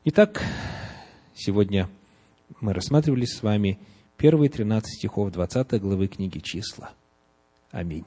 [0.06, 0.42] Итак,
[1.34, 1.88] сегодня
[2.60, 3.78] мы рассматривали с вами
[4.16, 6.90] первые 13 стихов 20 главы книги «Числа».
[7.70, 8.06] Аминь.